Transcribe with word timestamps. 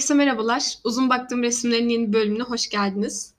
Herkese 0.00 0.14
merhabalar. 0.14 0.74
Uzun 0.84 1.10
baktığım 1.10 1.42
resimlerin 1.42 1.88
yeni 1.88 2.12
bölümüne 2.12 2.42
hoş 2.42 2.68
geldiniz. 2.68 3.34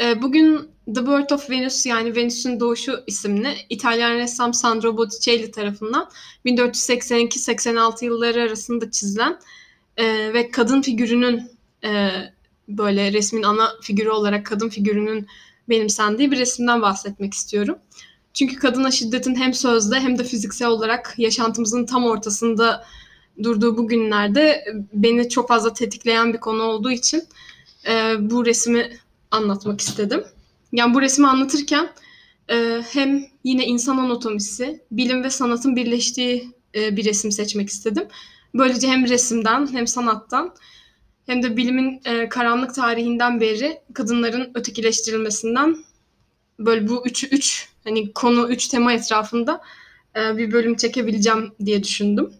Ee, 0.00 0.22
bugün 0.22 0.68
The 0.94 1.06
Birth 1.06 1.32
of 1.32 1.50
Venus 1.50 1.86
yani 1.86 2.16
Venüs'ün 2.16 2.60
Doğuşu 2.60 3.04
isimli 3.06 3.54
İtalyan 3.70 4.14
ressam 4.14 4.54
Sandro 4.54 4.96
Botticelli 4.96 5.50
tarafından 5.50 6.10
1482-86 6.46 8.04
yılları 8.04 8.42
arasında 8.42 8.90
çizilen 8.90 9.38
e, 9.96 10.04
ve 10.34 10.50
kadın 10.50 10.82
figürünün 10.82 11.50
e, 11.84 12.10
böyle 12.68 13.12
resmin 13.12 13.42
ana 13.42 13.70
figürü 13.82 14.10
olarak 14.10 14.46
kadın 14.46 14.68
figürünün 14.68 15.26
benimsendiği 15.68 16.30
bir 16.30 16.38
resimden 16.38 16.82
bahsetmek 16.82 17.34
istiyorum. 17.34 17.78
Çünkü 18.34 18.56
kadına 18.56 18.90
şiddetin 18.90 19.34
hem 19.34 19.54
sözde 19.54 20.00
hem 20.00 20.18
de 20.18 20.24
fiziksel 20.24 20.68
olarak 20.68 21.14
yaşantımızın 21.18 21.86
tam 21.86 22.04
ortasında 22.04 22.84
durduğu 23.42 23.76
bu 23.76 23.88
günlerde 23.88 24.64
beni 24.92 25.28
çok 25.28 25.48
fazla 25.48 25.72
tetikleyen 25.72 26.32
bir 26.32 26.38
konu 26.38 26.62
olduğu 26.62 26.90
için 26.90 27.22
e, 27.88 28.14
bu 28.30 28.46
resmi 28.46 28.90
anlatmak 29.30 29.80
istedim. 29.80 30.24
Yani 30.72 30.94
bu 30.94 31.00
resmi 31.00 31.26
anlatırken 31.26 31.88
e, 32.50 32.82
hem 32.92 33.24
yine 33.44 33.66
insan 33.66 33.98
anatomisi, 33.98 34.80
bilim 34.90 35.24
ve 35.24 35.30
sanatın 35.30 35.76
birleştiği 35.76 36.50
e, 36.74 36.96
bir 36.96 37.04
resim 37.04 37.32
seçmek 37.32 37.68
istedim. 37.68 38.04
Böylece 38.54 38.88
hem 38.88 39.08
resimden 39.08 39.72
hem 39.72 39.86
sanattan 39.86 40.54
hem 41.26 41.42
de 41.42 41.56
bilimin 41.56 42.00
e, 42.04 42.28
karanlık 42.28 42.74
tarihinden 42.74 43.40
beri 43.40 43.80
kadınların 43.94 44.50
ötekileştirilmesinden 44.54 45.76
böyle 46.58 46.88
bu 46.88 47.06
üç, 47.06 47.24
üç 47.24 47.68
hani 47.84 48.12
konu 48.12 48.48
üç 48.48 48.68
tema 48.68 48.92
etrafında 48.92 49.60
e, 50.16 50.36
bir 50.36 50.52
bölüm 50.52 50.76
çekebileceğim 50.76 51.52
diye 51.64 51.82
düşündüm. 51.82 52.34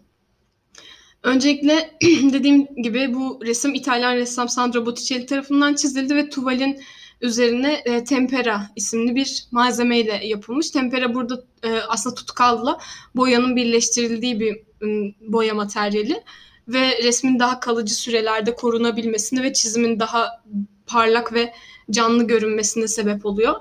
Öncelikle 1.23 1.97
dediğim 2.03 2.67
gibi 2.75 3.13
bu 3.13 3.39
resim 3.45 3.73
İtalyan 3.73 4.15
ressam 4.15 4.49
Sandro 4.49 4.85
Botticelli 4.85 5.25
tarafından 5.25 5.73
çizildi 5.73 6.15
ve 6.15 6.29
tuvalin 6.29 6.79
üzerine 7.21 7.73
e, 7.85 8.03
tempera 8.03 8.69
isimli 8.75 9.15
bir 9.15 9.47
malzemeyle 9.51 10.27
yapılmış. 10.27 10.69
Tempera 10.71 11.13
burada 11.15 11.43
e, 11.63 11.71
aslında 11.71 12.15
tutkalla 12.15 12.79
boyanın 13.15 13.55
birleştirildiği 13.55 14.39
bir 14.39 14.55
e, 14.55 15.13
boya 15.21 15.53
materyali 15.53 16.23
ve 16.67 17.03
resmin 17.03 17.39
daha 17.39 17.59
kalıcı 17.59 17.95
sürelerde 17.95 18.55
korunabilmesini 18.55 19.43
ve 19.43 19.53
çizimin 19.53 19.99
daha 19.99 20.43
parlak 20.87 21.33
ve 21.33 21.53
canlı 21.91 22.27
görünmesine 22.27 22.87
sebep 22.87 23.25
oluyor. 23.25 23.55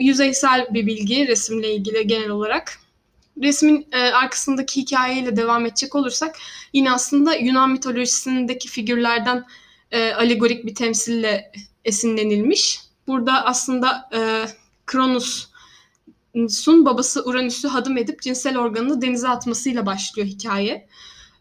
Yüzeysel 0.00 0.66
bir 0.70 0.86
bilgi 0.86 1.28
resimle 1.28 1.74
ilgili 1.74 2.06
genel 2.06 2.30
olarak. 2.30 2.78
Resmin 3.42 3.88
e, 3.92 3.98
arkasındaki 3.98 4.80
hikayeyle 4.80 5.36
devam 5.36 5.66
edecek 5.66 5.94
olursak 5.94 6.36
yine 6.72 6.92
aslında 6.92 7.34
Yunan 7.34 7.70
mitolojisindeki 7.70 8.68
figürlerden 8.68 9.44
e, 9.90 10.12
alegorik 10.12 10.66
bir 10.66 10.74
temsille 10.74 11.52
esinlenilmiş. 11.84 12.80
Burada 13.06 13.44
aslında 13.44 14.08
e, 14.14 14.44
Kronos'un 14.86 16.84
babası 16.84 17.24
Uranüs'ü 17.24 17.68
hadım 17.68 17.98
edip 17.98 18.22
cinsel 18.22 18.58
organını 18.58 19.02
denize 19.02 19.28
atmasıyla 19.28 19.86
başlıyor 19.86 20.28
hikaye. 20.28 20.88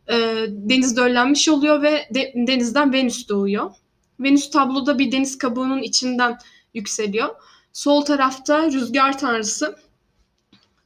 E, 0.10 0.16
deniz 0.50 0.98
döllenmiş 0.98 1.50
oluyor 1.50 1.82
ve 1.82 2.10
de, 2.14 2.34
denizden 2.36 2.94
Venüs 2.94 3.30
doğuyor. 3.30 3.72
Venüs 4.20 4.50
tabloda 4.50 5.00
bir 5.00 5.12
deniz 5.12 5.38
kabuğunun 5.38 5.82
içinden 5.82 6.38
yükseliyor. 6.74 7.30
Sol 7.74 8.02
tarafta 8.02 8.72
rüzgar 8.72 9.18
tanrısı 9.20 9.76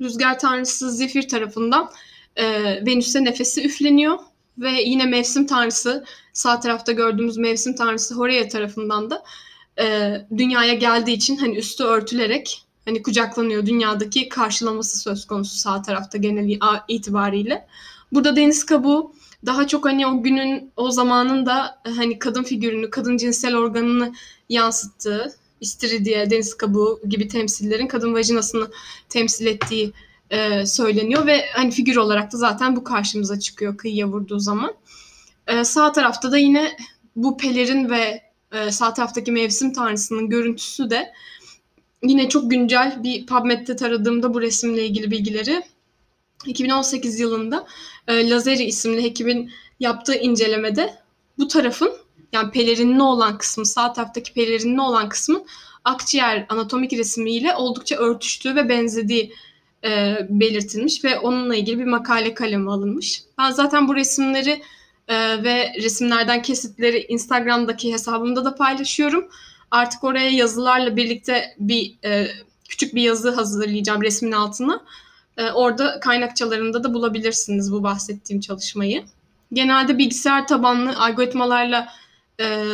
rüzgar 0.01 0.39
tanrısı 0.39 0.91
Zephyr 0.91 1.27
tarafından 1.27 1.91
e, 2.35 2.45
Venüs'e 2.85 3.23
nefesi 3.23 3.65
üfleniyor 3.65 4.17
ve 4.57 4.71
yine 4.71 5.05
mevsim 5.05 5.47
tanrısı 5.47 6.05
sağ 6.33 6.59
tarafta 6.59 6.91
gördüğümüz 6.91 7.37
mevsim 7.37 7.75
tanrısı 7.75 8.15
Horea 8.15 8.47
tarafından 8.47 9.09
da 9.09 9.23
e, 9.79 10.15
dünyaya 10.37 10.73
geldiği 10.73 11.13
için 11.13 11.35
hani 11.37 11.57
üstü 11.57 11.83
örtülerek 11.83 12.65
hani 12.85 13.03
kucaklanıyor 13.03 13.65
dünyadaki 13.65 14.29
karşılaması 14.29 14.99
söz 14.99 15.27
konusu 15.27 15.57
sağ 15.57 15.81
tarafta 15.81 16.17
genel 16.17 16.59
itibariyle. 16.87 17.67
Burada 18.11 18.35
deniz 18.35 18.65
kabuğu 18.65 19.13
daha 19.45 19.67
çok 19.67 19.85
hani 19.85 20.07
o 20.07 20.23
günün 20.23 20.71
o 20.75 20.91
zamanın 20.91 21.45
da 21.45 21.81
hani 21.95 22.19
kadın 22.19 22.43
figürünü, 22.43 22.89
kadın 22.89 23.17
cinsel 23.17 23.55
organını 23.55 24.13
yansıttığı 24.49 25.35
istiridye, 25.61 26.29
deniz 26.29 26.57
kabuğu 26.57 27.01
gibi 27.07 27.27
temsillerin 27.27 27.87
kadın 27.87 28.13
vajinasını 28.13 28.71
temsil 29.09 29.45
ettiği 29.45 29.93
e, 30.29 30.65
söyleniyor 30.65 31.25
ve 31.25 31.45
hani 31.53 31.71
figür 31.71 31.95
olarak 31.95 32.33
da 32.33 32.37
zaten 32.37 32.75
bu 32.75 32.83
karşımıza 32.83 33.39
çıkıyor 33.39 33.77
kıyıya 33.77 34.07
vurduğu 34.07 34.39
zaman. 34.39 34.73
E, 35.47 35.63
sağ 35.63 35.91
tarafta 35.91 36.31
da 36.31 36.37
yine 36.37 36.77
bu 37.15 37.37
pelerin 37.37 37.89
ve 37.89 38.21
e, 38.51 38.71
sağ 38.71 38.93
taraftaki 38.93 39.31
mevsim 39.31 39.73
tanrısının 39.73 40.29
görüntüsü 40.29 40.89
de 40.89 41.13
yine 42.03 42.29
çok 42.29 42.51
güncel 42.51 43.03
bir 43.03 43.25
PubMed'de 43.25 43.75
taradığımda 43.75 44.33
bu 44.33 44.41
resimle 44.41 44.85
ilgili 44.85 45.11
bilgileri 45.11 45.63
2018 46.45 47.19
yılında 47.19 47.67
e, 48.07 48.29
Lazeri 48.29 48.63
isimli 48.63 49.03
hekimin 49.03 49.51
yaptığı 49.79 50.15
incelemede 50.15 50.95
bu 51.37 51.47
tarafın 51.47 52.00
yani 52.31 52.51
pelerinli 52.51 53.01
olan 53.01 53.37
kısmı, 53.37 53.65
sağ 53.65 53.93
taraftaki 53.93 54.33
pelerinli 54.33 54.81
olan 54.81 55.09
kısmın 55.09 55.45
akciğer 55.85 56.45
anatomik 56.49 56.93
resmiyle 56.93 57.55
oldukça 57.55 57.95
örtüştüğü 57.95 58.55
ve 58.55 58.69
benzediği 58.69 59.33
e, 59.83 60.17
belirtilmiş 60.29 61.03
ve 61.03 61.19
onunla 61.19 61.55
ilgili 61.55 61.79
bir 61.79 61.85
makale 61.85 62.33
kalemi 62.33 62.71
alınmış. 62.71 63.23
Ben 63.37 63.51
zaten 63.51 63.87
bu 63.87 63.95
resimleri 63.95 64.61
e, 65.07 65.43
ve 65.43 65.73
resimlerden 65.81 66.41
kesitleri 66.41 67.05
Instagram'daki 67.09 67.93
hesabımda 67.93 68.45
da 68.45 68.55
paylaşıyorum. 68.55 69.27
Artık 69.71 70.03
oraya 70.03 70.29
yazılarla 70.29 70.95
birlikte 70.95 71.55
bir 71.59 71.95
e, 72.05 72.27
küçük 72.69 72.95
bir 72.95 73.01
yazı 73.01 73.31
hazırlayacağım 73.35 74.01
resmin 74.01 74.31
altına. 74.31 74.81
E, 75.37 75.51
orada 75.51 75.99
kaynakçalarında 75.99 76.83
da 76.83 76.93
bulabilirsiniz 76.93 77.71
bu 77.71 77.83
bahsettiğim 77.83 78.41
çalışmayı. 78.41 79.03
Genelde 79.53 79.97
bilgisayar 79.97 80.47
tabanlı 80.47 80.99
algoritmalarla 80.99 81.87
e, 82.39 82.65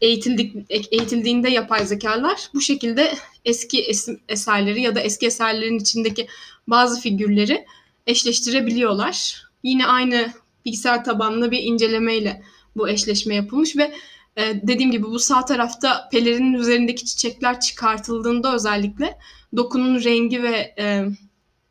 eğitildik, 0.00 0.56
eğitildiğinde 0.70 1.50
yapay 1.50 1.86
zekalar 1.86 2.50
bu 2.54 2.60
şekilde 2.60 3.14
eski 3.44 3.82
esim, 3.82 4.20
eserleri 4.28 4.82
ya 4.82 4.94
da 4.94 5.00
eski 5.00 5.26
eserlerin 5.26 5.78
içindeki 5.78 6.26
bazı 6.66 7.00
figürleri 7.00 7.66
eşleştirebiliyorlar. 8.06 9.42
Yine 9.62 9.86
aynı 9.86 10.32
bilgisayar 10.64 11.04
tabanlı 11.04 11.50
bir 11.50 11.62
incelemeyle 11.62 12.42
bu 12.76 12.88
eşleşme 12.88 13.34
yapılmış 13.34 13.76
ve 13.76 13.94
e, 14.36 14.60
dediğim 14.62 14.90
gibi 14.90 15.04
bu 15.04 15.18
sağ 15.18 15.44
tarafta 15.44 16.08
pelerinin 16.12 16.52
üzerindeki 16.52 17.04
çiçekler 17.04 17.60
çıkartıldığında 17.60 18.54
özellikle 18.54 19.18
dokunun 19.56 20.04
rengi 20.04 20.42
ve 20.42 20.74
e, 20.78 21.04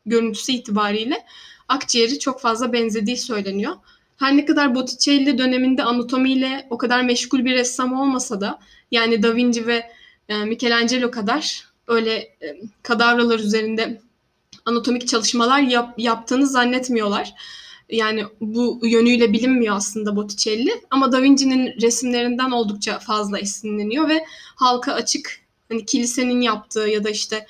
görüntüsü 0.05 0.51
itibariyle 0.51 1.25
akciğeri 1.67 2.19
çok 2.19 2.41
fazla 2.41 2.73
benzediği 2.73 3.17
söyleniyor. 3.17 3.75
Her 4.21 4.37
ne 4.37 4.45
kadar 4.45 4.75
Botticelli 4.75 5.37
döneminde 5.37 5.83
anatomiyle 5.83 6.67
o 6.69 6.77
kadar 6.77 7.03
meşgul 7.03 7.45
bir 7.45 7.53
ressam 7.53 7.93
olmasa 7.93 8.41
da 8.41 8.59
yani 8.91 9.23
Da 9.23 9.35
Vinci 9.35 9.67
ve 9.67 9.91
e, 10.29 10.45
Michelangelo 10.45 11.11
kadar 11.11 11.65
öyle 11.87 12.13
e, 12.15 12.61
kadavralar 12.83 13.39
üzerinde 13.39 14.01
anatomik 14.65 15.07
çalışmalar 15.07 15.59
yap, 15.59 15.93
yaptığını 15.97 16.47
zannetmiyorlar. 16.47 17.33
Yani 17.89 18.23
bu 18.41 18.79
yönüyle 18.83 19.33
bilinmiyor 19.33 19.75
aslında 19.75 20.15
Botticelli 20.15 20.71
ama 20.89 21.11
Da 21.11 21.21
Vinci'nin 21.21 21.81
resimlerinden 21.81 22.51
oldukça 22.51 22.99
fazla 22.99 23.39
esinleniyor 23.39 24.09
ve 24.09 24.25
halka 24.55 24.93
açık 24.93 25.39
hani 25.69 25.85
kilisenin 25.85 26.41
yaptığı 26.41 26.89
ya 26.89 27.03
da 27.03 27.09
işte 27.09 27.45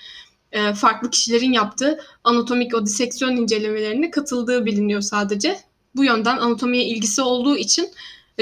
e, 0.52 0.74
farklı 0.74 1.10
kişilerin 1.10 1.52
yaptığı 1.52 2.00
anatomik 2.24 2.76
o 2.76 2.86
diseksiyon 2.86 3.36
incelemelerine 3.36 4.12
katıldığı 4.12 4.66
biliniyor 4.66 5.02
sadece. 5.02 5.71
Bu 5.96 6.04
yönden 6.04 6.38
anatomiye 6.38 6.86
ilgisi 6.86 7.22
olduğu 7.22 7.58
için 7.58 7.90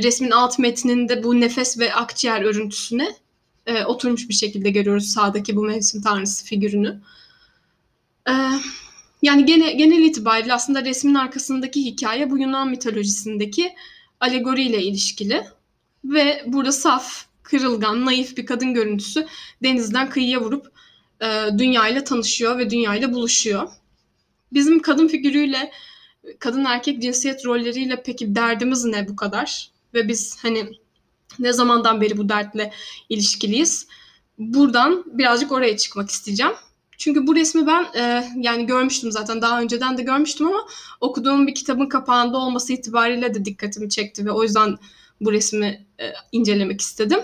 resmin 0.04 0.32
alt 0.32 0.60
metninde 0.60 1.24
bu 1.24 1.42
nefes 1.42 1.80
ve 1.80 1.94
akciğer 1.94 2.42
örüntüsüne 2.42 3.16
e, 3.66 3.86
oturmuş 3.86 4.30
bir 4.30 4.34
şekilde 4.34 4.70
görüyoruz 4.70 5.06
sağdaki 5.06 5.56
bu 5.56 5.64
mevsim 5.64 6.02
tanrısı 6.02 6.46
figürünü. 6.46 7.02
E, 8.30 8.34
yani 9.22 9.46
gene, 9.46 9.74
genel 9.74 10.02
itibariyle 10.02 10.54
aslında 10.54 10.86
resmin 10.86 11.16
arkasındaki 11.16 11.86
hikaye 11.86 12.32
bu 12.32 12.40
Yunan 12.40 12.70
mitolojisindeki 12.70 13.76
alegoriyle 14.20 14.84
ilişkili. 14.84 15.44
Ve 16.06 16.44
burada 16.48 16.72
saf, 16.72 17.26
kırılgan, 17.44 18.06
naif 18.06 18.38
bir 18.38 18.46
kadın 18.46 18.74
görüntüsü 18.74 19.28
denizden 19.64 20.10
kıyıya 20.10 20.42
vurup 20.42 20.72
e, 21.22 21.58
dünyayla 21.58 22.04
tanışıyor 22.04 22.58
ve 22.58 22.70
dünyayla 22.70 23.14
buluşuyor. 23.14 23.70
Bizim 24.54 24.82
kadın 24.82 25.08
figürüyle 25.08 25.72
kadın 26.40 26.66
erkek 26.66 27.02
cinsiyet 27.02 27.46
rolleriyle 27.46 28.04
peki 28.06 28.36
derdimiz 28.36 28.86
ne 28.86 29.08
bu 29.08 29.16
kadar? 29.16 29.72
Ve 29.94 30.08
biz 30.08 30.38
hani 30.42 30.72
ne 31.40 31.54
zamandan 31.54 32.02
beri 32.02 32.18
bu 32.18 32.30
dertle 32.30 32.74
ilişkiliyiz? 33.10 33.88
Buradan 34.38 35.04
birazcık 35.06 35.52
oraya 35.52 35.78
çıkmak 35.78 36.10
isteyeceğim. 36.10 36.54
Çünkü 36.98 37.28
bu 37.28 37.36
resmi 37.36 37.68
ben 37.68 37.86
e, 37.96 38.30
yani 38.36 38.66
görmüştüm 38.66 39.12
zaten 39.12 39.42
daha 39.42 39.62
önceden 39.62 39.98
de 39.98 40.04
görmüştüm 40.04 40.48
ama 40.48 40.68
okuduğum 41.02 41.48
bir 41.48 41.56
kitabın 41.56 41.90
kapağında 41.90 42.38
olması 42.38 42.74
itibariyle 42.74 43.34
de 43.34 43.46
dikkatimi 43.46 43.90
çekti 43.90 44.26
ve 44.26 44.32
o 44.32 44.44
yüzden 44.44 44.78
bu 45.22 45.32
resmi 45.32 45.86
e, 46.00 46.14
incelemek 46.32 46.82
istedim. 46.82 47.20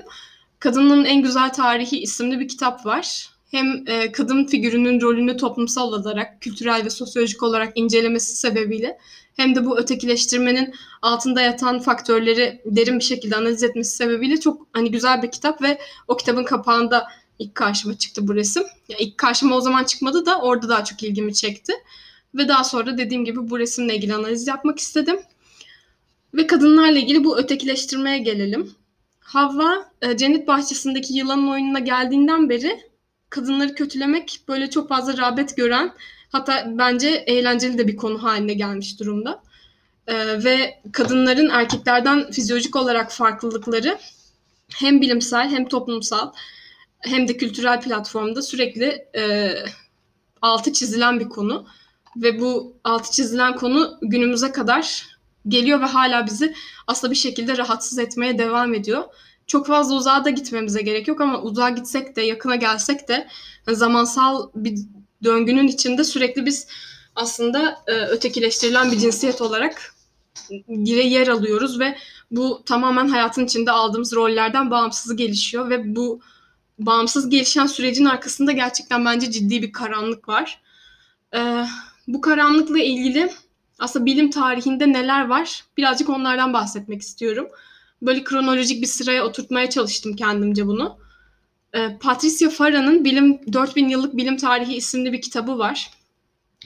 Kadının 0.59 1.05
En 1.05 1.21
Güzel 1.21 1.53
Tarihi 1.53 1.99
isimli 1.99 2.39
bir 2.39 2.47
kitap 2.47 2.85
var. 2.85 3.29
Hem 3.55 3.83
e, 3.87 4.11
kadın 4.11 4.45
figürünün 4.45 5.01
rolünü 5.01 5.37
toplumsal 5.37 5.93
olarak, 5.93 6.41
kültürel 6.41 6.85
ve 6.85 6.89
sosyolojik 6.89 7.43
olarak 7.43 7.71
incelemesi 7.75 8.35
sebebiyle 8.35 8.97
hem 9.35 9.55
de 9.55 9.65
bu 9.65 9.79
ötekileştirmenin 9.79 10.73
altında 11.01 11.41
yatan 11.41 11.79
faktörleri 11.79 12.61
derin 12.65 12.99
bir 12.99 13.03
şekilde 13.03 13.35
analiz 13.35 13.63
etmesi 13.63 13.95
sebebiyle 13.95 14.39
çok 14.39 14.67
hani 14.73 14.91
güzel 14.91 15.21
bir 15.21 15.31
kitap 15.31 15.61
ve 15.61 15.79
o 16.07 16.17
kitabın 16.17 16.43
kapağında 16.43 17.07
ilk 17.39 17.55
karşıma 17.55 17.97
çıktı 17.97 18.27
bu 18.27 18.35
resim. 18.35 18.63
Ya 18.89 18.97
ilk 18.97 19.17
karşıma 19.17 19.55
o 19.55 19.61
zaman 19.61 19.83
çıkmadı 19.83 20.25
da 20.25 20.41
orada 20.41 20.69
daha 20.69 20.83
çok 20.83 21.03
ilgimi 21.03 21.33
çekti. 21.33 21.73
Ve 22.35 22.47
daha 22.47 22.63
sonra 22.63 22.97
dediğim 22.97 23.25
gibi 23.25 23.49
bu 23.49 23.59
resimle 23.59 23.95
ilgili 23.95 24.13
analiz 24.13 24.47
yapmak 24.47 24.79
istedim. 24.79 25.19
Ve 26.33 26.47
kadınlarla 26.47 26.99
ilgili 26.99 27.23
bu 27.23 27.37
ötekileştirmeye 27.37 28.17
gelelim. 28.17 28.71
Havva 29.19 29.91
e, 30.01 30.17
cennet 30.17 30.47
bahçesindeki 30.47 31.13
yılanın 31.13 31.47
oyununa 31.47 31.79
geldiğinden 31.79 32.49
beri 32.49 32.94
kadınları 33.35 33.75
kötülemek 33.75 34.39
böyle 34.47 34.69
çok 34.69 34.89
fazla 34.89 35.17
rağbet 35.17 35.57
gören 35.57 35.93
hatta 36.29 36.65
bence 36.77 37.09
eğlenceli 37.09 37.77
de 37.77 37.87
bir 37.87 37.95
konu 37.95 38.23
haline 38.23 38.53
gelmiş 38.53 38.99
durumda. 38.99 39.43
E, 40.07 40.43
ve 40.43 40.81
kadınların 40.91 41.49
erkeklerden 41.49 42.31
fizyolojik 42.31 42.75
olarak 42.75 43.11
farklılıkları 43.11 43.97
hem 44.75 45.01
bilimsel 45.01 45.49
hem 45.49 45.67
toplumsal 45.67 46.31
hem 46.99 47.27
de 47.27 47.37
kültürel 47.37 47.81
platformda 47.81 48.41
sürekli 48.41 49.07
e, 49.15 49.53
altı 50.41 50.73
çizilen 50.73 51.19
bir 51.19 51.29
konu. 51.29 51.67
Ve 52.15 52.39
bu 52.39 52.77
altı 52.83 53.11
çizilen 53.11 53.55
konu 53.55 53.97
günümüze 54.01 54.51
kadar 54.51 55.05
geliyor 55.47 55.81
ve 55.81 55.85
hala 55.85 56.25
bizi 56.25 56.55
aslında 56.87 57.11
bir 57.11 57.17
şekilde 57.17 57.57
rahatsız 57.57 57.99
etmeye 57.99 58.37
devam 58.37 58.73
ediyor. 58.73 59.03
Çok 59.47 59.67
fazla 59.67 59.95
uzağa 59.95 60.25
da 60.25 60.29
gitmemize 60.29 60.81
gerek 60.81 61.07
yok 61.07 61.21
ama 61.21 61.41
uzağa 61.41 61.69
gitsek 61.69 62.15
de 62.15 62.21
yakına 62.21 62.55
gelsek 62.55 63.07
de 63.07 63.27
zamansal 63.67 64.49
bir 64.55 64.79
döngünün 65.23 65.67
içinde 65.67 66.03
sürekli 66.03 66.45
biz 66.45 66.67
aslında 67.15 67.83
e, 67.87 67.91
ötekileştirilen 67.91 68.91
bir 68.91 68.97
cinsiyet 68.97 69.41
olarak 69.41 69.95
yer 70.67 71.27
alıyoruz 71.27 71.79
ve 71.79 71.97
bu 72.31 72.63
tamamen 72.65 73.07
hayatın 73.07 73.45
içinde 73.45 73.71
aldığımız 73.71 74.13
rollerden 74.13 74.71
bağımsız 74.71 75.15
gelişiyor 75.15 75.69
ve 75.69 75.95
bu 75.95 76.21
bağımsız 76.79 77.29
gelişen 77.29 77.65
sürecin 77.65 78.05
arkasında 78.05 78.51
gerçekten 78.51 79.05
bence 79.05 79.31
ciddi 79.31 79.61
bir 79.61 79.71
karanlık 79.71 80.29
var. 80.29 80.61
Ee, 81.35 81.65
bu 82.07 82.21
karanlıkla 82.21 82.79
ilgili 82.79 83.31
aslında 83.79 84.05
bilim 84.05 84.29
tarihinde 84.29 84.93
neler 84.93 85.27
var 85.27 85.63
birazcık 85.77 86.09
onlardan 86.09 86.53
bahsetmek 86.53 87.01
istiyorum. 87.01 87.47
Böyle 88.01 88.23
kronolojik 88.23 88.81
bir 88.81 88.87
sıraya 88.87 89.25
oturtmaya 89.25 89.69
çalıştım 89.69 90.15
kendimce 90.15 90.67
bunu. 90.67 90.97
Ee, 91.75 91.97
Patricia 91.99 92.49
Farah'nın 92.49 93.05
Bilim 93.05 93.53
4000 93.53 93.89
Yıllık 93.89 94.17
Bilim 94.17 94.37
Tarihi 94.37 94.75
isimli 94.75 95.13
bir 95.13 95.21
kitabı 95.21 95.57
var. 95.57 95.91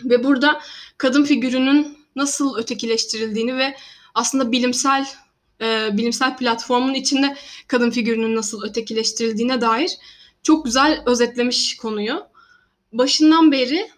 Ve 0.04 0.24
burada 0.24 0.62
kadın 0.98 1.24
figürünün 1.24 1.98
nasıl 2.16 2.58
ötekileştirildiğini 2.58 3.58
ve 3.58 3.76
aslında 4.16 4.52
bilimsel 4.52 5.06
e, 5.62 5.98
bilimsel 5.98 6.38
platformun 6.38 6.94
içinde 6.94 7.38
kadın 7.68 7.92
figürünün 7.92 8.36
nasıl 8.36 8.64
ötekileştirildiğine 8.64 9.62
dair 9.62 9.98
çok 10.44 10.66
güzel 10.66 11.04
özetlemiş 11.06 11.78
konuyu. 11.78 12.26
Başından 12.94 13.52
beri 13.52 13.90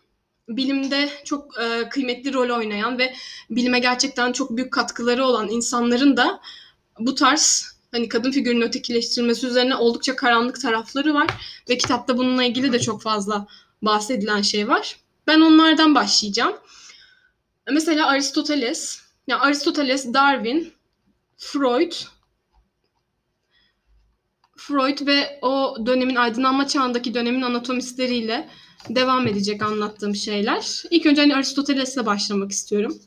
bilimde 0.49 1.09
çok 1.25 1.59
e, 1.59 1.89
kıymetli 1.89 2.33
rol 2.33 2.49
oynayan 2.49 2.97
ve 2.97 3.13
bilime 3.49 3.79
gerçekten 3.79 4.31
çok 4.31 4.57
büyük 4.57 4.73
katkıları 4.73 5.25
olan 5.25 5.49
insanların 5.49 6.17
da 6.17 6.41
bu 6.99 7.15
tarz 7.15 7.75
hani 7.91 8.09
kadın 8.09 8.31
figürünün 8.31 8.61
ötekileştirilmesi 8.61 9.47
üzerine 9.47 9.75
oldukça 9.75 10.15
karanlık 10.15 10.61
tarafları 10.61 11.13
var 11.13 11.27
ve 11.69 11.77
kitapta 11.77 12.17
bununla 12.17 12.43
ilgili 12.43 12.73
de 12.73 12.79
çok 12.79 13.01
fazla 13.01 13.47
bahsedilen 13.81 14.41
şey 14.41 14.67
var. 14.67 14.95
Ben 15.27 15.41
onlardan 15.41 15.95
başlayacağım. 15.95 16.55
Mesela 17.71 18.07
Aristoteles, 18.07 19.01
yani 19.27 19.41
Aristoteles, 19.41 20.13
Darwin, 20.13 20.73
Freud 21.37 21.91
Freud 24.57 25.07
ve 25.07 25.39
o 25.41 25.75
dönemin 25.85 26.15
aydınlanma 26.15 26.67
çağındaki 26.67 27.13
dönemin 27.13 27.41
anatomistleriyle 27.41 28.49
devam 28.89 29.27
edecek 29.27 29.61
anlattığım 29.61 30.15
şeyler. 30.15 30.83
İlk 30.89 31.05
önce 31.05 31.21
hani 31.21 31.35
Aristoteles'le 31.35 32.05
başlamak 32.05 32.51
istiyorum. 32.51 32.99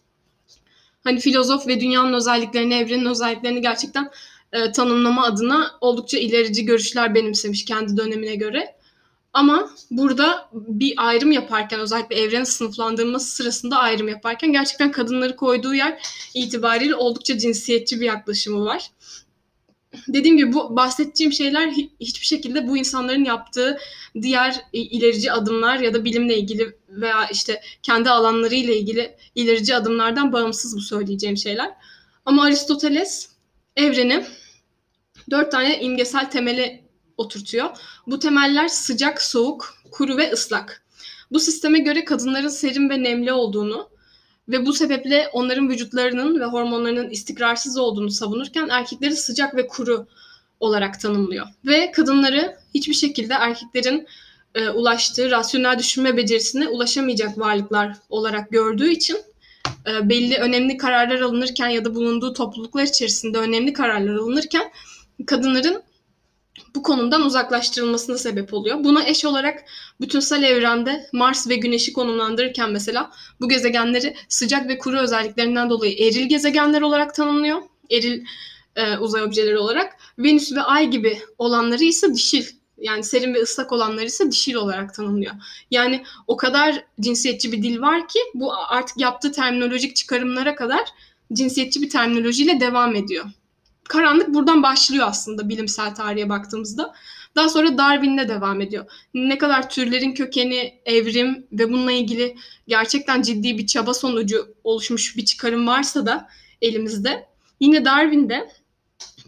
Hani 1.04 1.20
filozof 1.20 1.66
ve 1.66 1.80
dünyanın 1.80 2.12
özelliklerini, 2.12 2.74
evrenin 2.74 3.06
özelliklerini 3.06 3.60
gerçekten 3.60 4.10
e, 4.52 4.72
tanımlama 4.72 5.24
adına 5.24 5.70
oldukça 5.80 6.18
ilerici 6.18 6.64
görüşler 6.64 7.14
benimsemiş 7.14 7.64
kendi 7.64 7.96
dönemine 7.96 8.34
göre. 8.34 8.74
Ama 9.32 9.70
burada 9.90 10.48
bir 10.52 10.94
ayrım 10.96 11.32
yaparken 11.32 11.80
özellikle 11.80 12.16
evrenin 12.16 12.44
sınıflandırılması 12.44 13.36
sırasında 13.36 13.78
ayrım 13.78 14.08
yaparken 14.08 14.52
gerçekten 14.52 14.92
kadınları 14.92 15.36
koyduğu 15.36 15.74
yer 15.74 16.02
itibariyle 16.34 16.94
oldukça 16.94 17.38
cinsiyetçi 17.38 18.00
bir 18.00 18.06
yaklaşımı 18.06 18.64
var. 18.64 18.90
Dediğim 20.08 20.36
gibi 20.36 20.52
bu 20.52 20.76
bahsedeceğim 20.76 21.32
şeyler 21.32 21.70
hiçbir 22.00 22.26
şekilde 22.26 22.68
bu 22.68 22.76
insanların 22.76 23.24
yaptığı 23.24 23.78
diğer 24.22 24.60
ilerici 24.72 25.32
adımlar 25.32 25.78
ya 25.78 25.94
da 25.94 26.04
bilimle 26.04 26.38
ilgili 26.38 26.76
veya 26.88 27.26
işte 27.32 27.60
kendi 27.82 28.10
alanları 28.10 28.54
ile 28.54 28.78
ilgili 28.78 29.16
ilerici 29.34 29.76
adımlardan 29.76 30.32
bağımsız 30.32 30.76
bu 30.76 30.80
söyleyeceğim 30.80 31.36
şeyler. 31.36 31.70
Ama 32.24 32.44
Aristoteles 32.44 33.28
evreni 33.76 34.24
dört 35.30 35.52
tane 35.52 35.80
imgesel 35.80 36.30
temeli 36.30 36.84
oturtuyor. 37.16 37.70
Bu 38.06 38.18
temeller 38.18 38.68
sıcak, 38.68 39.22
soğuk, 39.22 39.74
kuru 39.90 40.16
ve 40.16 40.32
ıslak. 40.32 40.84
Bu 41.30 41.40
sisteme 41.40 41.78
göre 41.78 42.04
kadınların 42.04 42.48
serin 42.48 42.90
ve 42.90 43.02
nemli 43.02 43.32
olduğunu 43.32 43.93
ve 44.48 44.66
bu 44.66 44.72
sebeple 44.72 45.28
onların 45.32 45.68
vücutlarının 45.68 46.40
ve 46.40 46.44
hormonlarının 46.44 47.10
istikrarsız 47.10 47.76
olduğunu 47.76 48.10
savunurken 48.10 48.68
erkekleri 48.68 49.16
sıcak 49.16 49.56
ve 49.56 49.66
kuru 49.66 50.06
olarak 50.60 51.00
tanımlıyor. 51.00 51.46
Ve 51.66 51.90
kadınları 51.90 52.56
hiçbir 52.74 52.94
şekilde 52.94 53.34
erkeklerin 53.34 54.06
e, 54.54 54.68
ulaştığı 54.68 55.30
rasyonel 55.30 55.78
düşünme 55.78 56.16
becerisine 56.16 56.68
ulaşamayacak 56.68 57.38
varlıklar 57.38 57.96
olarak 58.10 58.50
gördüğü 58.50 58.90
için 58.90 59.16
e, 59.86 60.08
belli 60.08 60.36
önemli 60.36 60.76
kararlar 60.76 61.20
alınırken 61.20 61.68
ya 61.68 61.84
da 61.84 61.94
bulunduğu 61.94 62.32
topluluklar 62.32 62.82
içerisinde 62.82 63.38
önemli 63.38 63.72
kararlar 63.72 64.14
alınırken 64.14 64.72
kadınların 65.26 65.82
bu 66.74 66.82
konumdan 66.82 67.22
uzaklaştırılmasına 67.22 68.18
sebep 68.18 68.54
oluyor. 68.54 68.84
Buna 68.84 69.04
eş 69.04 69.24
olarak 69.24 69.64
bütünsel 70.00 70.42
evrende 70.42 71.06
Mars 71.12 71.48
ve 71.48 71.56
Güneş'i 71.56 71.92
konumlandırırken 71.92 72.70
mesela 72.70 73.10
bu 73.40 73.48
gezegenleri 73.48 74.16
sıcak 74.28 74.68
ve 74.68 74.78
kuru 74.78 74.98
özelliklerinden 74.98 75.70
dolayı 75.70 75.92
eril 75.98 76.28
gezegenler 76.28 76.82
olarak 76.82 77.14
tanımlıyor. 77.14 77.62
Eril 77.90 78.24
e, 78.76 78.98
uzay 78.98 79.22
objeleri 79.22 79.58
olarak. 79.58 79.96
Venüs 80.18 80.52
ve 80.52 80.62
Ay 80.62 80.90
gibi 80.90 81.18
olanları 81.38 81.84
ise 81.84 82.14
dişil 82.14 82.44
yani 82.78 83.04
serin 83.04 83.34
ve 83.34 83.42
ıslak 83.42 83.72
olanları 83.72 84.04
ise 84.04 84.30
dişil 84.30 84.54
olarak 84.54 84.94
tanımlıyor. 84.94 85.34
Yani 85.70 86.04
o 86.26 86.36
kadar 86.36 86.84
cinsiyetçi 87.00 87.52
bir 87.52 87.62
dil 87.62 87.80
var 87.80 88.08
ki 88.08 88.18
bu 88.34 88.52
artık 88.54 88.98
yaptığı 88.98 89.32
terminolojik 89.32 89.96
çıkarımlara 89.96 90.54
kadar 90.54 90.84
cinsiyetçi 91.32 91.82
bir 91.82 91.90
terminolojiyle 91.90 92.60
devam 92.60 92.96
ediyor 92.96 93.24
karanlık 93.88 94.34
buradan 94.34 94.62
başlıyor 94.62 95.06
aslında 95.08 95.48
bilimsel 95.48 95.94
tarihe 95.94 96.28
baktığımızda. 96.28 96.94
Daha 97.36 97.48
sonra 97.48 97.78
Darwin'le 97.78 98.28
devam 98.28 98.60
ediyor. 98.60 98.84
Ne 99.14 99.38
kadar 99.38 99.70
türlerin 99.70 100.14
kökeni, 100.14 100.80
evrim 100.84 101.46
ve 101.52 101.72
bununla 101.72 101.92
ilgili 101.92 102.36
gerçekten 102.68 103.22
ciddi 103.22 103.58
bir 103.58 103.66
çaba 103.66 103.94
sonucu 103.94 104.54
oluşmuş 104.64 105.16
bir 105.16 105.24
çıkarım 105.24 105.66
varsa 105.66 106.06
da 106.06 106.28
elimizde. 106.62 107.28
Yine 107.60 107.84
Darwin'de 107.84 108.50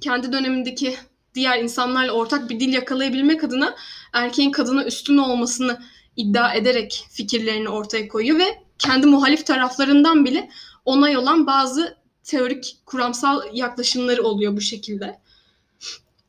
kendi 0.01 0.33
dönemindeki 0.33 0.97
diğer 1.35 1.63
insanlarla 1.63 2.13
ortak 2.13 2.51
bir 2.51 2.61
dil 2.61 2.73
yakalayabilmek 2.73 3.45
adına 3.45 3.77
erkeğin 4.13 4.51
kadına 4.51 4.85
üstün 4.85 5.19
olmasını 5.19 5.81
iddia 6.17 6.55
ederek 6.55 7.07
fikirlerini 7.11 7.69
ortaya 7.69 8.09
koyuyor 8.09 8.39
ve 8.39 8.63
kendi 8.79 9.07
muhalif 9.07 9.47
taraflarından 9.47 10.25
bile 10.25 10.51
onay 10.85 11.17
olan 11.17 11.47
bazı 11.47 11.97
teorik 12.27 12.77
kuramsal 12.87 13.43
yaklaşımları 13.53 14.23
oluyor 14.23 14.57
bu 14.57 14.61
şekilde. 14.61 15.19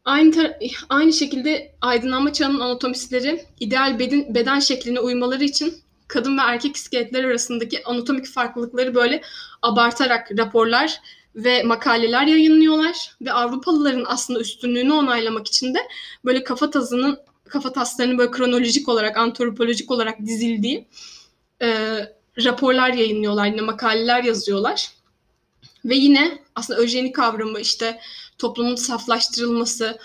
Aynı 0.06 0.58
aynı 0.90 1.14
şekilde 1.14 1.76
aydınlanma 1.82 2.34
çağının 2.34 2.60
anatomistleri 2.60 3.46
ideal 3.60 4.00
beden, 4.00 4.36
beden 4.36 4.60
şekline 4.60 5.00
uymaları 5.00 5.44
için 5.44 5.74
kadın 6.08 6.38
ve 6.38 6.42
erkek 6.42 6.76
iskeletler 6.76 7.24
arasındaki 7.24 7.84
anatomik 7.84 8.28
farklılıkları 8.28 8.96
böyle 8.96 9.22
abartarak 9.62 10.32
raporlar 10.38 11.02
ve 11.36 11.64
makaleler 11.64 12.28
yayınlıyorlar 12.28 13.16
ve 13.22 13.32
Avrupalıların 13.32 14.06
aslında 14.08 14.40
üstünlüğünü 14.40 14.94
onaylamak 14.94 15.48
için 15.48 15.74
de 15.74 15.80
böyle 16.26 16.44
kafa 16.44 16.70
tasının 16.70 17.20
kafa 17.50 17.74
taslarının 17.74 18.18
böyle 18.18 18.32
kronolojik 18.32 18.90
olarak 18.90 19.18
antropolojik 19.18 19.92
olarak 19.92 20.20
dizildiği 20.26 20.88
e, 21.62 21.98
raporlar 22.44 22.90
yayınlıyorlar 22.94 23.48
yine 23.48 23.62
makaleler 23.62 24.24
yazıyorlar. 24.24 24.97
Ve 25.86 25.96
yine 25.96 26.40
aslında 26.56 26.80
öjeni 26.80 27.12
kavramı 27.12 27.60
işte 27.60 28.00
toplumun 28.38 28.76
saflaştırılması 28.76 30.00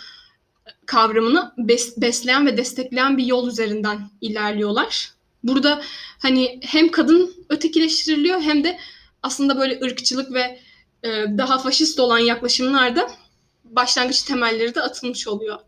kavramını 0.86 1.52
bes, 1.58 1.96
besleyen 1.96 2.46
ve 2.46 2.56
destekleyen 2.56 3.18
bir 3.18 3.24
yol 3.24 3.48
üzerinden 3.48 4.10
ilerliyorlar. 4.20 5.12
Burada 5.44 5.82
hani 6.18 6.60
hem 6.62 6.90
kadın 6.90 7.34
ötekileştiriliyor 7.48 8.40
hem 8.40 8.64
de 8.64 8.78
aslında 9.22 9.58
böyle 9.58 9.80
ırkçılık 9.84 10.32
ve 10.32 10.60
e, 11.02 11.08
daha 11.38 11.58
faşist 11.58 12.00
olan 12.00 12.18
yaklaşımlarda 12.18 13.10
başlangıç 13.64 14.22
temelleri 14.22 14.74
de 14.74 14.82
atılmış 14.82 15.28
oluyor. 15.28 15.58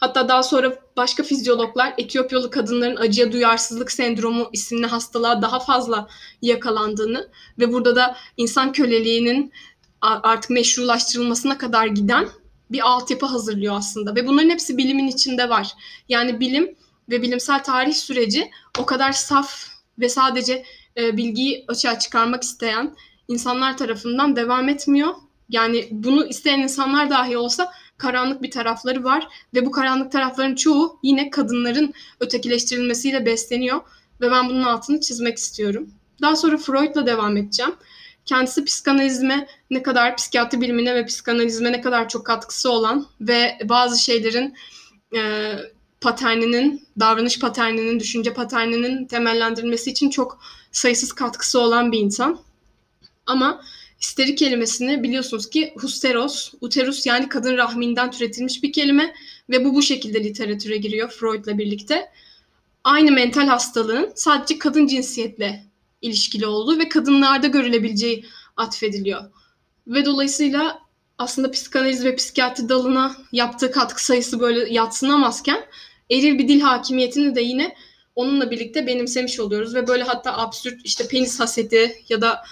Hatta 0.00 0.28
daha 0.28 0.42
sonra 0.42 0.78
başka 0.96 1.22
fizyologlar 1.22 1.94
Etiyopyalı 1.98 2.50
kadınların 2.50 2.96
acıya 2.96 3.32
duyarsızlık 3.32 3.92
sendromu 3.92 4.48
isimli 4.52 4.86
hastalığa 4.86 5.42
daha 5.42 5.60
fazla 5.60 6.08
yakalandığını 6.42 7.28
ve 7.58 7.72
burada 7.72 7.96
da 7.96 8.16
insan 8.36 8.72
köleliğinin 8.72 9.52
artık 10.00 10.50
meşrulaştırılmasına 10.50 11.58
kadar 11.58 11.86
giden 11.86 12.28
bir 12.70 12.88
altyapı 12.88 13.26
hazırlıyor 13.26 13.74
aslında 13.76 14.14
ve 14.14 14.26
bunların 14.26 14.50
hepsi 14.50 14.78
bilimin 14.78 15.08
içinde 15.08 15.48
var. 15.48 15.72
Yani 16.08 16.40
bilim 16.40 16.76
ve 17.10 17.22
bilimsel 17.22 17.64
tarih 17.64 17.94
süreci 17.94 18.50
o 18.78 18.86
kadar 18.86 19.12
saf 19.12 19.66
ve 19.98 20.08
sadece 20.08 20.64
e, 20.96 21.16
bilgiyi 21.16 21.64
açığa 21.68 21.98
çıkarmak 21.98 22.42
isteyen 22.42 22.96
insanlar 23.28 23.78
tarafından 23.78 24.36
devam 24.36 24.68
etmiyor. 24.68 25.14
Yani 25.48 25.88
bunu 25.90 26.26
isteyen 26.26 26.60
insanlar 26.60 27.10
dahi 27.10 27.36
olsa 27.36 27.72
karanlık 27.98 28.42
bir 28.42 28.50
tarafları 28.50 29.04
var 29.04 29.28
ve 29.54 29.66
bu 29.66 29.70
karanlık 29.70 30.12
tarafların 30.12 30.54
çoğu 30.54 30.98
yine 31.02 31.30
kadınların 31.30 31.94
ötekileştirilmesiyle 32.20 33.26
besleniyor 33.26 33.80
ve 34.20 34.30
ben 34.30 34.48
bunun 34.48 34.62
altını 34.62 35.00
çizmek 35.00 35.38
istiyorum. 35.38 35.90
Daha 36.22 36.36
sonra 36.36 36.58
Freud'la 36.58 37.06
devam 37.06 37.36
edeceğim. 37.36 37.74
Kendisi 38.24 38.64
psikanalizme 38.64 39.46
ne 39.70 39.82
kadar, 39.82 40.16
psikiyatri 40.16 40.60
bilimine 40.60 40.94
ve 40.94 41.06
psikanalizme 41.06 41.72
ne 41.72 41.80
kadar 41.80 42.08
çok 42.08 42.26
katkısı 42.26 42.72
olan 42.72 43.06
ve 43.20 43.58
bazı 43.64 44.02
şeylerin 44.02 44.54
e, 45.16 45.52
paterninin, 46.00 46.88
davranış 47.00 47.38
paterninin, 47.38 48.00
düşünce 48.00 48.34
paterninin 48.34 49.06
temellendirilmesi 49.06 49.90
için 49.90 50.10
çok 50.10 50.40
sayısız 50.72 51.12
katkısı 51.12 51.60
olan 51.60 51.92
bir 51.92 51.98
insan. 51.98 52.40
Ama 53.26 53.62
histeri 54.02 54.34
kelimesini 54.34 55.02
biliyorsunuz 55.02 55.50
ki 55.50 55.72
husteros, 55.76 56.52
uterus 56.60 57.06
yani 57.06 57.28
kadın 57.28 57.56
rahminden 57.56 58.10
türetilmiş 58.10 58.62
bir 58.62 58.72
kelime 58.72 59.14
ve 59.50 59.64
bu 59.64 59.74
bu 59.74 59.82
şekilde 59.82 60.24
literatüre 60.24 60.76
giriyor 60.76 61.10
Freud'la 61.10 61.58
birlikte. 61.58 62.10
Aynı 62.84 63.12
mental 63.12 63.46
hastalığın 63.46 64.12
sadece 64.14 64.58
kadın 64.58 64.86
cinsiyetle 64.86 65.64
ilişkili 66.02 66.46
olduğu 66.46 66.78
ve 66.78 66.88
kadınlarda 66.88 67.46
görülebileceği 67.46 68.24
atfediliyor. 68.56 69.22
Ve 69.86 70.04
dolayısıyla 70.04 70.78
aslında 71.18 71.50
psikanaliz 71.50 72.04
ve 72.04 72.16
psikiyatri 72.16 72.68
dalına 72.68 73.16
yaptığı 73.32 73.70
katkı 73.70 74.04
sayısı 74.04 74.40
böyle 74.40 74.72
yatsınamazken 74.72 75.64
eril 76.10 76.38
bir 76.38 76.48
dil 76.48 76.60
hakimiyetini 76.60 77.34
de 77.34 77.40
yine 77.40 77.76
onunla 78.14 78.50
birlikte 78.50 78.86
benimsemiş 78.86 79.40
oluyoruz 79.40 79.74
ve 79.74 79.86
böyle 79.88 80.02
hatta 80.02 80.38
absürt 80.38 80.80
işte 80.84 81.08
penis 81.08 81.40
haseti 81.40 82.02
ya 82.08 82.20
da 82.20 82.44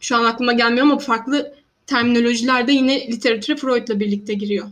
şu 0.00 0.16
an 0.16 0.24
aklıma 0.24 0.52
gelmiyor 0.52 0.86
ama 0.86 0.98
farklı 0.98 1.54
terminolojiler 1.86 2.66
de 2.66 2.72
yine 2.72 3.08
literatüre 3.08 3.56
Freud'la 3.56 4.00
birlikte 4.00 4.34
giriyor. 4.34 4.66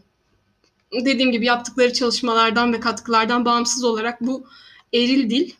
Dediğim 1.04 1.32
gibi 1.32 1.44
yaptıkları 1.44 1.92
çalışmalardan 1.92 2.72
ve 2.72 2.80
katkılardan 2.80 3.44
bağımsız 3.44 3.84
olarak 3.84 4.20
bu 4.20 4.46
eril 4.92 5.30
dil 5.30 5.50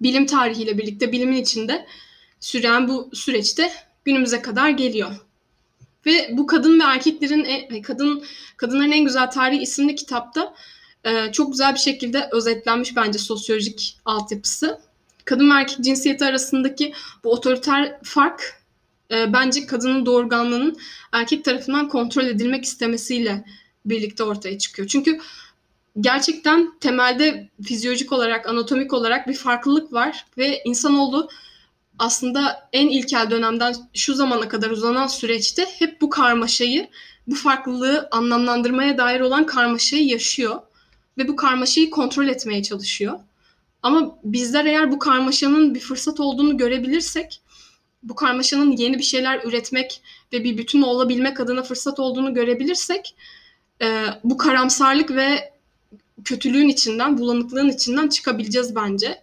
bilim 0.00 0.26
tarihiyle 0.26 0.78
birlikte 0.78 1.12
bilimin 1.12 1.36
içinde 1.36 1.86
süren 2.40 2.88
bu 2.88 3.10
süreçte 3.12 3.72
günümüze 4.04 4.42
kadar 4.42 4.70
geliyor. 4.70 5.10
Ve 6.06 6.28
bu 6.32 6.46
kadın 6.46 6.80
ve 6.80 6.84
erkeklerin 6.84 7.44
e, 7.44 7.82
kadın 7.82 8.24
kadınların 8.56 8.92
en 8.92 9.04
güzel 9.04 9.30
tarihi 9.30 9.62
isimli 9.62 9.94
kitapta 9.94 10.54
e, 11.04 11.32
çok 11.32 11.52
güzel 11.52 11.74
bir 11.74 11.78
şekilde 11.78 12.28
özetlenmiş 12.32 12.96
bence 12.96 13.18
sosyolojik 13.18 13.98
altyapısı. 14.04 14.80
Kadın 15.24 15.50
ve 15.50 15.54
erkek 15.54 15.84
cinsiyeti 15.84 16.24
arasındaki 16.24 16.92
bu 17.24 17.32
otoriter 17.32 17.98
fark 18.02 18.62
e, 19.10 19.32
bence 19.32 19.66
kadının 19.66 20.06
doğurganlığının 20.06 20.76
erkek 21.12 21.44
tarafından 21.44 21.88
kontrol 21.88 22.24
edilmek 22.24 22.64
istemesiyle 22.64 23.44
birlikte 23.84 24.24
ortaya 24.24 24.58
çıkıyor. 24.58 24.88
Çünkü 24.88 25.20
gerçekten 26.00 26.72
temelde 26.80 27.48
fizyolojik 27.64 28.12
olarak, 28.12 28.48
anatomik 28.48 28.92
olarak 28.92 29.28
bir 29.28 29.34
farklılık 29.34 29.92
var 29.92 30.26
ve 30.38 30.62
insanoğlu 30.64 31.28
aslında 31.98 32.68
en 32.72 32.88
ilkel 32.88 33.30
dönemden 33.30 33.74
şu 33.94 34.14
zamana 34.14 34.48
kadar 34.48 34.70
uzanan 34.70 35.06
süreçte 35.06 35.66
hep 35.78 36.00
bu 36.00 36.10
karmaşayı, 36.10 36.88
bu 37.26 37.34
farklılığı 37.34 38.08
anlamlandırmaya 38.10 38.98
dair 38.98 39.20
olan 39.20 39.46
karmaşayı 39.46 40.06
yaşıyor 40.06 40.60
ve 41.18 41.28
bu 41.28 41.36
karmaşayı 41.36 41.90
kontrol 41.90 42.28
etmeye 42.28 42.62
çalışıyor. 42.62 43.18
Ama 43.82 44.18
bizler 44.24 44.64
eğer 44.64 44.92
bu 44.92 44.98
karmaşanın 44.98 45.74
bir 45.74 45.80
fırsat 45.80 46.20
olduğunu 46.20 46.56
görebilirsek, 46.56 47.42
bu 48.02 48.14
karmaşanın 48.14 48.76
yeni 48.76 48.98
bir 48.98 49.02
şeyler 49.02 49.44
üretmek 49.44 50.02
ve 50.32 50.44
bir 50.44 50.58
bütün 50.58 50.82
olabilmek 50.82 51.40
adına 51.40 51.62
fırsat 51.62 52.00
olduğunu 52.00 52.34
görebilirsek, 52.34 53.14
e, 53.82 54.04
bu 54.24 54.36
karamsarlık 54.38 55.10
ve 55.10 55.52
kötülüğün 56.24 56.68
içinden, 56.68 57.18
bulanıklığın 57.18 57.68
içinden 57.68 58.08
çıkabileceğiz 58.08 58.74
bence. 58.74 59.22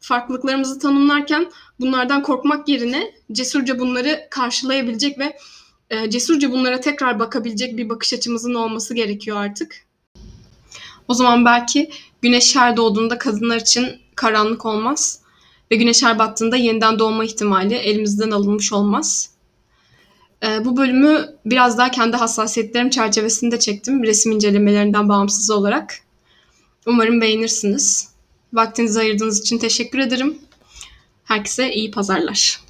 Farklılıklarımızı 0.00 0.78
tanımlarken 0.78 1.50
bunlardan 1.80 2.22
korkmak 2.22 2.68
yerine 2.68 3.14
cesurca 3.32 3.78
bunları 3.78 4.26
karşılayabilecek 4.30 5.18
ve 5.18 5.36
e, 5.90 6.10
cesurca 6.10 6.52
bunlara 6.52 6.80
tekrar 6.80 7.18
bakabilecek 7.18 7.76
bir 7.76 7.88
bakış 7.88 8.12
açımızın 8.12 8.54
olması 8.54 8.94
gerekiyor 8.94 9.36
artık. 9.36 9.86
O 11.08 11.14
zaman 11.14 11.44
belki 11.44 11.90
güneş 12.22 12.56
her 12.56 12.76
doğduğunda 12.76 13.18
kadınlar 13.18 13.56
için 13.56 14.00
karanlık 14.14 14.66
olmaz 14.66 15.20
ve 15.70 15.76
güneş 15.76 16.02
her 16.02 16.18
battığında 16.18 16.56
yeniden 16.56 16.98
doğma 16.98 17.24
ihtimali 17.24 17.74
elimizden 17.74 18.30
alınmış 18.30 18.72
olmaz. 18.72 19.30
Ee, 20.42 20.64
bu 20.64 20.76
bölümü 20.76 21.36
biraz 21.46 21.78
daha 21.78 21.90
kendi 21.90 22.16
hassasiyetlerim 22.16 22.90
çerçevesinde 22.90 23.58
çektim 23.58 24.02
resim 24.02 24.32
incelemelerinden 24.32 25.08
bağımsız 25.08 25.50
olarak. 25.50 25.98
Umarım 26.86 27.20
beğenirsiniz. 27.20 28.08
Vaktinizi 28.52 29.00
ayırdığınız 29.00 29.40
için 29.40 29.58
teşekkür 29.58 29.98
ederim. 29.98 30.38
Herkese 31.24 31.72
iyi 31.72 31.90
pazarlar. 31.90 32.60